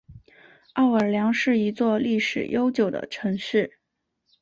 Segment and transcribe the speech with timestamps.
[0.73, 3.77] 奥尔良是一座历史悠久的城市。